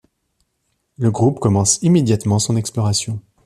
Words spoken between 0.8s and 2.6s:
Le groupe commence immédiatement son